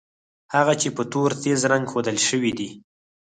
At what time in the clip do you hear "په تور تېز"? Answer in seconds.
0.95-1.59